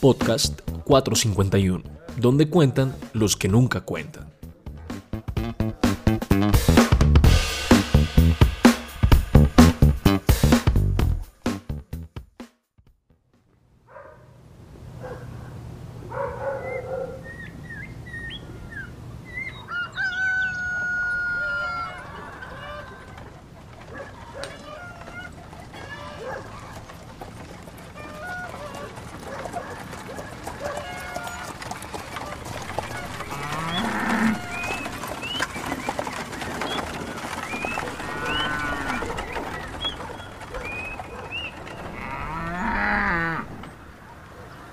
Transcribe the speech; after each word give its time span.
Podcast 0.00 0.62
451, 0.84 1.82
donde 2.16 2.48
cuentan 2.48 2.94
los 3.12 3.36
que 3.36 3.48
nunca 3.48 3.82
cuentan. 3.82 4.32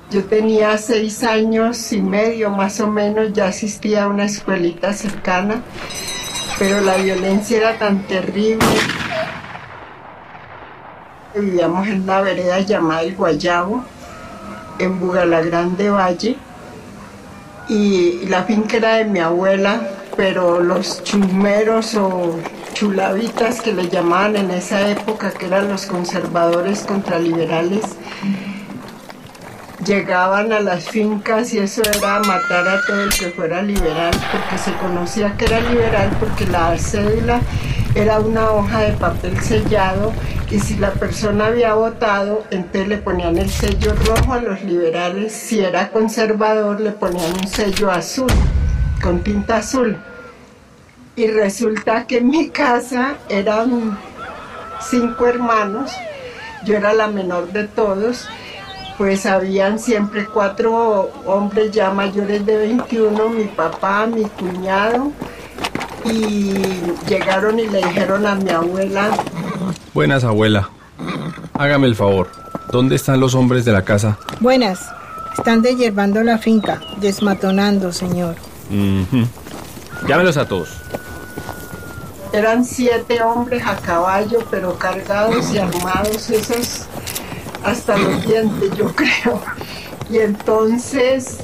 Yo 0.09 0.23
tenía 0.23 0.77
seis 0.77 1.21
años 1.23 1.91
y 1.91 2.01
medio 2.01 2.49
más 2.49 2.79
o 2.79 2.87
menos, 2.87 3.33
ya 3.33 3.47
asistía 3.47 4.05
a 4.05 4.07
una 4.07 4.23
escuelita 4.23 4.93
cercana, 4.93 5.61
pero 6.57 6.79
la 6.79 6.95
violencia 6.95 7.57
era 7.57 7.77
tan 7.77 8.03
terrible. 8.03 8.65
Vivíamos 11.35 11.89
en 11.89 12.03
una 12.03 12.21
vereda 12.21 12.61
llamada 12.61 13.01
El 13.01 13.17
Guayabo, 13.17 13.83
en 14.79 14.97
Bugalagrande 14.97 15.89
Valle, 15.89 16.37
y 17.67 18.25
la 18.27 18.43
finca 18.43 18.77
era 18.77 18.93
de 18.95 19.05
mi 19.05 19.19
abuela, 19.19 19.89
pero 20.15 20.61
los 20.61 21.03
chumeros 21.03 21.95
o 21.95 22.39
chulavitas 22.73 23.59
que 23.59 23.73
le 23.73 23.89
llamaban 23.89 24.37
en 24.37 24.51
esa 24.51 24.89
época, 24.89 25.31
que 25.31 25.47
eran 25.47 25.67
los 25.67 25.85
conservadores 25.85 26.83
contraliberales, 26.83 27.83
llegaban 29.85 30.51
a 30.51 30.59
las 30.59 30.85
fincas 30.85 31.53
y 31.53 31.59
eso 31.59 31.81
era 31.81 32.19
matar 32.19 32.67
a 32.67 32.81
todo 32.85 33.03
el 33.03 33.09
que 33.09 33.29
fuera 33.29 33.61
liberal, 33.61 34.13
porque 34.31 34.57
se 34.57 34.73
conocía 34.73 35.35
que 35.37 35.45
era 35.45 35.59
liberal 35.61 36.15
porque 36.19 36.45
la 36.47 36.77
cédula 36.77 37.41
era 37.95 38.19
una 38.19 38.51
hoja 38.51 38.81
de 38.81 38.93
papel 38.93 39.39
sellado 39.41 40.13
y 40.49 40.59
si 40.59 40.77
la 40.77 40.91
persona 40.91 41.47
había 41.47 41.73
votado, 41.73 42.43
entonces 42.51 42.87
le 42.87 42.97
ponían 42.97 43.37
el 43.37 43.49
sello 43.49 43.93
rojo 44.05 44.33
a 44.33 44.41
los 44.41 44.63
liberales, 44.63 45.33
si 45.33 45.59
era 45.59 45.89
conservador 45.89 46.79
le 46.79 46.91
ponían 46.91 47.33
un 47.33 47.47
sello 47.47 47.91
azul, 47.91 48.31
con 49.01 49.23
tinta 49.23 49.57
azul. 49.57 49.97
Y 51.15 51.27
resulta 51.27 52.05
que 52.05 52.19
en 52.19 52.27
mi 52.27 52.49
casa 52.49 53.15
eran 53.29 53.97
cinco 54.79 55.27
hermanos, 55.27 55.91
yo 56.63 56.77
era 56.77 56.93
la 56.93 57.07
menor 57.07 57.51
de 57.51 57.67
todos, 57.67 58.27
pues 58.97 59.25
habían 59.25 59.77
siempre 59.79 60.25
cuatro 60.25 61.11
hombres 61.25 61.71
ya 61.71 61.91
mayores 61.91 62.45
de 62.45 62.57
21, 62.57 63.29
mi 63.29 63.45
papá, 63.45 64.07
mi 64.07 64.23
cuñado, 64.23 65.11
y 66.05 66.53
llegaron 67.07 67.59
y 67.59 67.67
le 67.67 67.77
dijeron 67.77 68.25
a 68.25 68.35
mi 68.35 68.49
abuela. 68.49 69.11
Buenas, 69.93 70.23
abuela. 70.23 70.69
Hágame 71.53 71.87
el 71.87 71.95
favor. 71.95 72.29
¿Dónde 72.71 72.95
están 72.95 73.19
los 73.19 73.35
hombres 73.35 73.65
de 73.65 73.71
la 73.71 73.83
casa? 73.83 74.17
Buenas. 74.39 74.79
Están 75.37 75.61
deshiervando 75.61 76.23
la 76.23 76.39
finca, 76.39 76.81
desmatonando, 76.99 77.91
señor. 77.91 78.35
Mhm. 78.69 79.27
Llámelos 80.07 80.37
a 80.37 80.45
todos. 80.45 80.69
Eran 82.33 82.65
siete 82.65 83.21
hombres 83.21 83.63
a 83.65 83.75
caballo, 83.77 84.39
pero 84.51 84.77
cargados 84.77 85.51
y 85.53 85.59
armados, 85.59 86.29
esos 86.29 86.87
hasta 87.67 87.97
los 87.97 88.25
dientes, 88.25 88.71
yo 88.77 88.87
creo. 88.95 89.41
Y 90.09 90.17
entonces, 90.19 91.37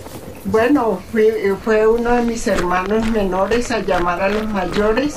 bueno, 0.45 1.01
fue, 1.11 1.53
fue 1.63 1.85
uno 1.87 2.11
de 2.11 2.23
mis 2.23 2.47
hermanos 2.47 3.09
menores 3.11 3.71
a 3.71 3.79
llamar 3.79 4.21
a 4.21 4.29
los 4.29 4.47
mayores 4.49 5.15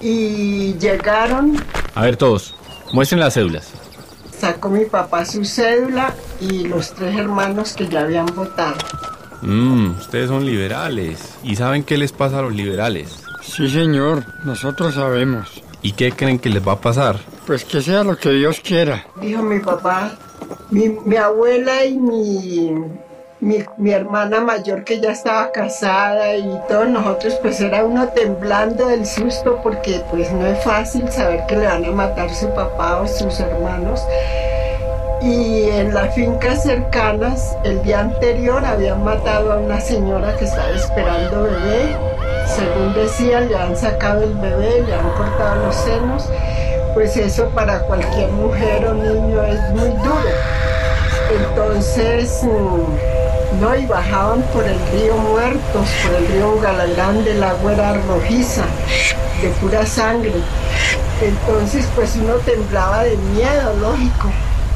y 0.00 0.74
llegaron, 0.74 1.56
A 1.94 2.02
ver 2.02 2.16
todos. 2.16 2.54
Muestren 2.92 3.20
las 3.20 3.34
cédulas. 3.34 3.68
sacó 4.38 4.68
mi 4.68 4.84
papá 4.84 5.24
su 5.24 5.44
cédula 5.44 6.14
y 6.40 6.64
los 6.68 6.92
tres 6.92 7.16
hermanos 7.16 7.72
que 7.72 7.88
ya 7.88 8.00
habían 8.00 8.26
votado. 8.26 8.76
Mmm, 9.42 9.92
ustedes 9.98 10.28
son 10.28 10.44
liberales. 10.44 11.34
¿Y 11.42 11.56
saben 11.56 11.82
qué 11.82 11.96
les 11.98 12.12
pasa 12.12 12.38
a 12.38 12.42
los 12.42 12.54
liberales? 12.54 13.20
Sí, 13.42 13.68
señor, 13.70 14.24
nosotros 14.44 14.94
sabemos. 14.94 15.48
¿Y 15.82 15.92
qué 15.92 16.12
creen 16.12 16.38
que 16.38 16.48
les 16.50 16.66
va 16.66 16.72
a 16.72 16.80
pasar? 16.80 17.18
Pues 17.46 17.64
que 17.64 17.82
sea 17.82 18.02
lo 18.02 18.16
que 18.16 18.30
Dios 18.30 18.60
quiera. 18.60 19.04
Dijo 19.16 19.42
mi 19.42 19.58
papá, 19.60 20.12
mi, 20.70 21.16
abuela 21.16 21.84
y 21.84 21.98
mi, 21.98 22.74
mi, 23.40 23.64
mi 23.76 23.90
hermana 23.90 24.40
mayor 24.40 24.82
que 24.84 25.00
ya 25.00 25.12
estaba 25.12 25.52
casada 25.52 26.36
y 26.36 26.58
todos 26.68 26.88
nosotros 26.88 27.34
pues 27.42 27.60
era 27.60 27.84
uno 27.84 28.08
temblando 28.08 28.86
del 28.86 29.04
susto 29.04 29.60
porque 29.62 30.00
pues 30.10 30.32
no 30.32 30.46
es 30.46 30.64
fácil 30.64 31.10
saber 31.12 31.44
que 31.46 31.56
le 31.56 31.66
van 31.66 31.84
a 31.84 31.90
matar 31.90 32.34
su 32.34 32.48
papá 32.54 33.02
o 33.02 33.06
sus 33.06 33.38
hermanos. 33.40 34.00
Y 35.20 35.70
en 35.70 35.94
las 35.94 36.14
fincas 36.14 36.62
cercanas, 36.62 37.56
el 37.64 37.82
día 37.82 38.00
anterior 38.00 38.62
habían 38.62 39.02
matado 39.04 39.52
a 39.52 39.58
una 39.58 39.80
señora 39.80 40.36
que 40.36 40.44
estaba 40.44 40.70
esperando 40.70 41.44
bebé. 41.44 41.96
Según 42.46 42.92
decían, 42.92 43.48
le 43.48 43.56
han 43.56 43.74
sacado 43.74 44.22
el 44.22 44.34
bebé, 44.34 44.82
le 44.82 44.94
han 44.94 45.08
cortado 45.10 45.64
los 45.64 45.74
senos. 45.76 46.28
Pues 46.94 47.16
eso 47.16 47.48
para 47.50 47.80
cualquier 47.80 48.30
mujer 48.30 48.86
o 48.86 48.94
niño 48.94 49.42
es 49.42 49.60
muy 49.70 49.88
duro. 49.88 50.30
Entonces, 51.36 52.40
mm, 52.44 53.60
no, 53.60 53.76
y 53.76 53.86
bajaban 53.86 54.42
por 54.52 54.64
el 54.64 54.78
río 54.92 55.16
Muertos, 55.16 55.88
por 56.04 56.14
el 56.14 56.26
río 56.28 56.60
Galagrande, 56.60 57.32
el 57.32 57.42
agua 57.42 57.72
era 57.72 57.94
rojiza, 57.94 58.64
de 59.42 59.48
pura 59.60 59.84
sangre. 59.84 60.32
Entonces, 61.20 61.86
pues 61.96 62.16
uno 62.16 62.34
temblaba 62.44 63.04
de 63.04 63.16
miedo, 63.16 63.74
lógico. 63.80 64.30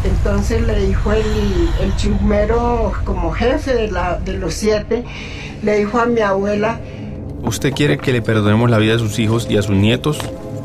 Entonces 0.04 0.62
le 0.62 0.78
dijo 0.86 1.12
el, 1.12 1.22
el 1.80 1.92
como 3.04 3.32
jefe 3.32 3.74
de, 3.74 3.90
la, 3.90 4.18
de 4.18 4.34
los 4.34 4.54
siete, 4.54 5.04
le 5.62 5.76
dijo 5.78 5.98
a 5.98 6.06
mi 6.06 6.20
abuela, 6.20 6.78
¿Usted 7.42 7.72
quiere 7.72 7.98
que 7.98 8.12
le 8.12 8.20
perdonemos 8.20 8.68
la 8.68 8.78
vida 8.78 8.96
a 8.96 8.98
sus 8.98 9.18
hijos 9.18 9.46
y 9.48 9.56
a 9.56 9.62
sus 9.62 9.76
nietos? 9.76 10.18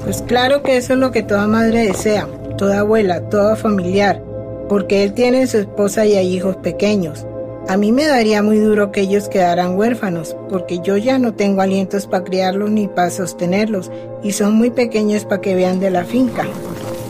Pues 0.04 0.22
claro 0.22 0.64
que 0.64 0.78
eso 0.78 0.94
es 0.94 1.00
lo 1.00 1.12
que 1.12 1.24
toda 1.24 1.48
madre 1.48 1.88
desea, 1.88 2.28
toda 2.58 2.80
abuela, 2.80 3.22
toda 3.30 3.56
familiar, 3.56 4.22
porque 4.68 5.04
él 5.04 5.14
tiene 5.14 5.48
su 5.48 5.60
esposa 5.60 6.06
y 6.06 6.16
hay 6.16 6.34
hijos 6.34 6.58
pequeños. 6.58 7.26
A 7.70 7.78
mí 7.78 7.94
me 7.94 8.06
daría 8.06 8.44
muy 8.44 8.60
duro 8.60 8.92
que 8.92 9.02
ellos 9.02 9.30
quedaran 9.30 9.78
huérfanos, 9.78 10.36
porque 10.50 10.80
yo 10.80 10.98
ya 10.98 11.18
no 11.18 11.34
tengo 11.34 11.62
alientos 11.62 12.08
para 12.08 12.26
criarlos 12.26 12.70
ni 12.70 12.90
para 12.90 13.10
sostenerlos, 13.10 13.90
y 14.22 14.34
son 14.34 14.56
muy 14.56 14.72
pequeños 14.72 15.24
para 15.24 15.40
que 15.40 15.56
vean 15.56 15.80
de 15.80 15.90
la 15.90 16.04
finca. 16.04 16.46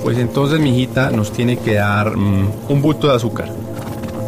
Pues 0.03 0.19
entonces 0.19 0.59
mi 0.59 0.69
hijita 0.69 1.09
nos 1.09 1.31
tiene 1.31 1.57
que 1.57 1.75
dar 1.75 2.15
mm, 2.15 2.51
un 2.69 2.81
bulto 2.83 3.07
de 3.07 3.15
azúcar, 3.15 3.49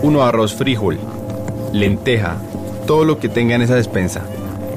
uno 0.01 0.23
arroz 0.23 0.55
frijol, 0.55 0.97
lenteja, 1.71 2.37
todo 2.87 3.05
lo 3.05 3.19
que 3.19 3.29
tenga 3.29 3.53
en 3.53 3.61
esa 3.61 3.75
despensa. 3.75 4.21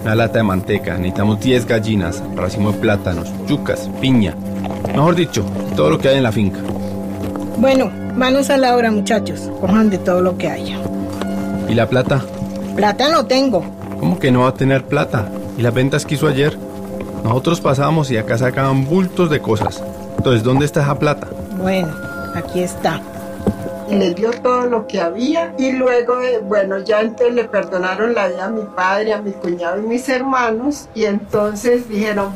Una 0.03 0.15
lata 0.15 0.39
de 0.39 0.45
manteca, 0.45 0.97
necesitamos 0.97 1.41
10 1.41 1.67
gallinas, 1.67 2.23
racimo 2.35 2.73
de 2.73 2.79
plátanos, 2.79 3.33
yucas, 3.47 3.89
piña. 4.01 4.35
Mejor 4.87 5.15
dicho, 5.15 5.45
todo 5.77 5.91
lo 5.91 5.99
que 5.99 6.09
hay 6.09 6.17
en 6.17 6.23
la 6.23 6.33
finca. 6.33 6.61
Bueno, 7.59 7.91
manos 8.17 8.51
a 8.51 8.57
la 8.57 8.77
obra 8.77 8.91
muchachos, 8.91 9.51
cojan 9.61 9.91
de 9.91 9.99
todo 9.99 10.21
lo 10.21 10.39
que 10.39 10.49
haya. 10.49 10.79
¿Y 11.69 11.75
la 11.75 11.89
plata? 11.89 12.25
Plata 12.77 13.09
no 13.11 13.27
tengo. 13.27 13.65
¿Cómo 14.01 14.19
que 14.19 14.31
no 14.31 14.43
va 14.43 14.49
a 14.49 14.55
tener 14.55 14.85
plata? 14.85 15.29
¿Y 15.59 15.63
las 15.63 15.75
ventas 15.75 16.07
que 16.07 16.15
hizo 16.15 16.29
ayer? 16.29 16.57
Nosotros 17.25 17.61
pasamos 17.61 18.11
y 18.11 18.17
acá 18.17 18.39
sacaban 18.39 18.87
bultos 18.87 19.29
de 19.29 19.41
cosas. 19.41 19.83
Entonces, 20.17 20.43
¿dónde 20.43 20.65
está 20.65 20.83
esa 20.83 20.99
plata? 20.99 21.27
Bueno, 21.61 21.89
aquí 22.35 22.61
está. 22.61 23.03
Y 23.91 23.95
le 23.95 24.13
dio 24.15 24.31
todo 24.31 24.67
lo 24.67 24.87
que 24.87 25.01
había 25.01 25.55
y 25.59 25.73
luego, 25.73 26.21
eh, 26.21 26.41
bueno, 26.43 26.79
ya 26.85 27.01
entonces 27.01 27.35
le 27.35 27.45
perdonaron 27.45 28.15
la 28.15 28.29
vida 28.29 28.45
a 28.47 28.51
mi 28.51 28.63
padre, 28.77 29.13
a 29.15 29.23
mi 29.23 29.33
cuñado 29.33 29.79
y 29.83 29.87
mis 29.87 30.09
hermanos 30.09 30.89
y 30.95 31.05
entonces 31.05 31.89
dijeron, 31.89 32.33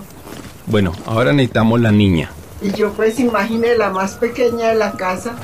Bueno, 0.66 0.92
ahora 1.06 1.32
necesitamos 1.32 1.80
la 1.80 1.92
niña. 1.92 2.30
y 2.62 2.70
yo 2.72 2.92
pues 2.92 3.18
imaginé 3.20 3.76
la 3.76 3.90
más 3.90 4.14
pequeña 4.14 4.68
de 4.68 4.76
la 4.76 4.92
casa, 4.92 5.34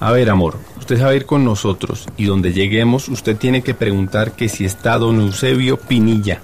A 0.00 0.10
ver, 0.12 0.28
amor, 0.30 0.56
usted 0.78 0.96
se 0.98 1.04
va 1.04 1.10
a 1.10 1.14
ir 1.14 1.26
con 1.26 1.44
nosotros 1.44 2.06
y 2.16 2.24
donde 2.26 2.52
lleguemos 2.52 3.08
usted 3.08 3.36
tiene 3.36 3.62
que 3.62 3.72
preguntar 3.74 4.32
que 4.32 4.48
si 4.48 4.64
está 4.64 4.98
don 4.98 5.20
Eusebio 5.20 5.76
Pinilla. 5.78 6.40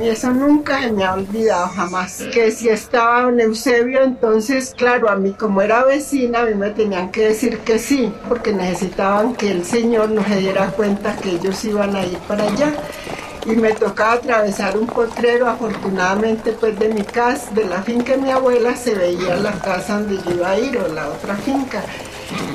Y 0.00 0.08
eso 0.08 0.30
nunca 0.30 0.80
se 0.80 0.92
me 0.92 1.04
ha 1.04 1.14
olvidado 1.14 1.68
jamás. 1.68 2.22
Que 2.32 2.52
si 2.52 2.68
estaba 2.68 3.22
don 3.22 3.40
Eusebio, 3.40 4.02
entonces, 4.02 4.72
claro, 4.76 5.10
a 5.10 5.16
mí 5.16 5.32
como 5.32 5.60
era 5.60 5.84
vecina, 5.84 6.40
a 6.40 6.44
mí 6.44 6.54
me 6.54 6.70
tenían 6.70 7.10
que 7.10 7.28
decir 7.28 7.58
que 7.60 7.80
sí, 7.80 8.12
porque 8.28 8.52
necesitaban 8.52 9.34
que 9.34 9.50
el 9.50 9.64
señor 9.64 10.10
no 10.10 10.22
se 10.24 10.36
diera 10.36 10.68
cuenta 10.68 11.16
que 11.16 11.30
ellos 11.30 11.64
iban 11.64 11.96
a 11.96 12.06
ir 12.06 12.18
para 12.28 12.44
allá 12.44 12.72
y 13.44 13.56
me 13.56 13.72
tocaba 13.72 14.12
atravesar 14.12 14.76
un 14.76 14.86
potrero, 14.86 15.48
afortunadamente 15.48 16.52
pues 16.52 16.78
de 16.78 16.90
mi 16.90 17.02
casa, 17.02 17.50
de 17.52 17.64
la 17.64 17.82
finca 17.82 18.12
de 18.12 18.18
mi 18.18 18.30
abuela 18.30 18.76
se 18.76 18.94
veía 18.94 19.36
la 19.36 19.52
casa 19.52 20.00
donde 20.00 20.22
yo 20.22 20.32
iba 20.32 20.50
a 20.50 20.58
ir 20.58 20.76
o 20.78 20.86
la 20.88 21.08
otra 21.08 21.34
finca. 21.34 21.82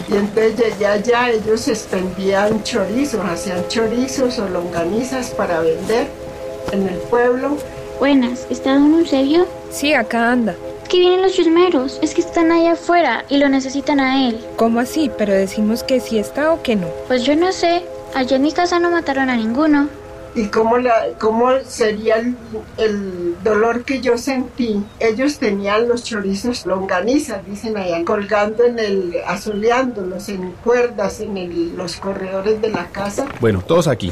Y 0.08 0.16
entonces 0.16 0.56
llegué 0.56 0.86
allá, 0.86 1.30
ellos 1.30 1.68
expendían 1.68 2.64
chorizos, 2.64 3.26
hacían 3.26 3.68
chorizos 3.68 4.38
o 4.40 4.48
longanizas 4.48 5.32
para 5.32 5.62
vender 5.62 6.23
en 6.72 6.88
el 6.88 6.98
pueblo. 7.10 7.58
Buenas, 8.00 8.48
¿está 8.50 8.74
don 8.74 8.94
Eusebio? 8.94 9.46
Sí, 9.72 9.94
acá 9.94 10.32
anda. 10.32 10.56
Que 10.90 11.00
vienen 11.00 11.22
los 11.22 11.34
chusmeros, 11.34 12.00
es 12.02 12.14
que 12.14 12.22
están 12.22 12.52
allá 12.52 12.74
afuera 12.74 13.26
y 13.30 13.38
lo 13.38 13.50
necesitan 13.50 14.00
a 14.00 14.28
él. 14.28 14.40
¿Cómo 14.56 14.80
así? 14.80 15.10
Pero 15.18 15.34
decimos 15.34 15.84
que 15.84 16.00
sí 16.00 16.20
está 16.20 16.52
o 16.52 16.62
que 16.62 16.76
no. 16.76 16.88
Pues 17.08 17.24
yo 17.24 17.36
no 17.36 17.52
sé, 17.52 17.84
allá 18.14 18.36
en 18.36 18.42
mi 18.44 18.52
casa 18.52 18.80
no 18.80 18.92
mataron 18.92 19.30
a 19.30 19.36
ninguno 19.36 19.90
y 20.36 20.48
cómo, 20.48 20.78
la, 20.78 21.10
cómo 21.20 21.52
sería 21.66 22.18
el, 22.18 22.36
el, 22.78 23.36
dolor 23.44 23.84
que 23.84 24.02
yo 24.02 24.18
sentí. 24.18 24.84
Ellos 25.00 25.38
tenían 25.38 25.88
los 25.88 26.04
chorizos 26.04 26.66
longanizas, 26.66 27.46
dicen 27.46 27.78
allá, 27.78 28.04
colgando 28.06 28.64
en 28.64 28.80
el, 28.80 29.16
asoleándolos 29.28 30.30
en 30.30 30.54
cuerdas 30.64 31.20
en 31.20 31.38
el, 31.38 31.76
los 31.76 31.98
corredores 31.98 32.62
de 32.62 32.70
la 32.70 32.88
casa. 32.88 33.26
Bueno, 33.40 33.62
todos 33.66 33.88
aquí. 33.88 34.12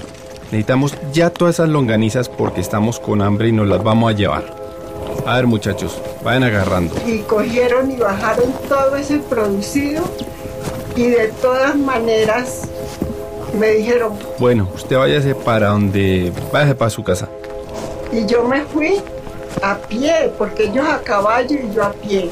Necesitamos 0.52 0.98
ya 1.14 1.30
todas 1.30 1.56
esas 1.56 1.70
longanizas 1.70 2.28
porque 2.28 2.60
estamos 2.60 3.00
con 3.00 3.22
hambre 3.22 3.48
y 3.48 3.52
nos 3.54 3.70
las 3.70 3.82
vamos 3.82 4.12
a 4.12 4.16
llevar. 4.16 4.44
A 5.26 5.38
ver 5.38 5.48
muchachos, 5.48 6.02
vayan 6.26 6.44
agarrando. 6.44 6.94
Y 7.08 7.20
cogieron 7.20 7.90
y 7.90 7.96
bajaron 7.96 8.52
todo 8.68 8.98
ese 8.98 9.20
producido 9.20 10.04
y 10.98 11.04
de 11.04 11.30
todas 11.42 11.78
maneras 11.78 12.64
me 13.58 13.72
dijeron... 13.72 14.12
Bueno, 14.40 14.68
usted 14.76 14.98
váyase 14.98 15.36
para 15.36 15.70
donde... 15.70 16.34
Váyase 16.52 16.76
para 16.76 16.90
su 16.90 17.02
casa. 17.02 17.30
Y 18.12 18.26
yo 18.26 18.44
me 18.44 18.64
fui 18.66 18.98
a 19.62 19.78
pie, 19.78 20.34
porque 20.38 20.66
ellos 20.66 20.86
a 20.86 21.00
caballo 21.00 21.56
y 21.56 21.74
yo 21.74 21.84
a 21.86 21.94
pie. 21.94 22.30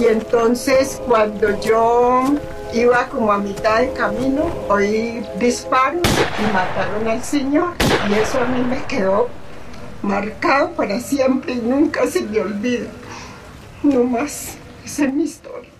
Y 0.00 0.06
entonces 0.06 1.02
cuando 1.06 1.60
yo 1.60 2.24
iba 2.74 3.08
como 3.08 3.32
a 3.32 3.38
mitad 3.38 3.80
de 3.80 3.92
camino, 3.92 4.44
oí 4.68 5.22
disparos 5.38 6.02
y 6.38 6.52
mataron 6.52 7.08
al 7.08 7.22
señor. 7.22 7.74
Y 8.08 8.14
eso 8.14 8.40
a 8.40 8.46
mí 8.46 8.62
me 8.62 8.84
quedó 8.84 9.28
marcado 10.02 10.72
para 10.72 11.00
siempre 11.00 11.54
y 11.54 11.58
nunca 11.58 12.06
se 12.06 12.22
me 12.22 12.40
olvida. 12.40 12.86
No 13.82 14.04
más, 14.04 14.56
esa 14.84 15.04
es 15.04 15.14
mi 15.14 15.24
historia. 15.24 15.70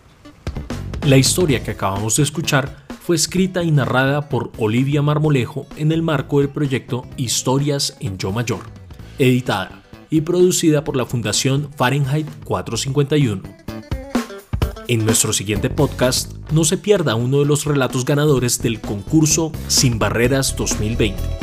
La 1.05 1.17
historia 1.17 1.63
que 1.63 1.73
acabamos 1.73 2.17
de 2.17 2.23
escuchar 2.23 2.85
fue 3.05 3.17
escrita 3.17 3.65
y 3.65 3.73
narrada 3.73 4.29
por 4.29 4.53
Olivia 4.59 5.03
Marmolejo 5.03 5.67
en 5.77 5.91
el 5.91 6.03
marco 6.03 6.39
del 6.39 6.49
proyecto 6.49 7.05
Historias 7.17 7.97
en 7.99 8.19
Yo 8.19 8.31
Mayor, 8.31 8.61
editada 9.19 9.83
y 10.11 10.21
producida 10.21 10.85
por 10.85 10.97
la 10.97 11.07
Fundación 11.07 11.71
Fahrenheit 11.75 12.29
451. 12.45 13.62
En 14.93 15.07
nuestro 15.07 15.33
siguiente 15.33 15.71
podcast, 15.71 16.35
no 16.51 16.65
se 16.65 16.77
pierda 16.77 17.15
uno 17.15 17.39
de 17.39 17.47
los 17.47 17.65
relatos 17.65 18.05
ganadores 18.05 18.61
del 18.61 18.79
concurso 18.79 19.51
Sin 19.67 19.99
Barreras 19.99 20.55
2020 20.55 21.42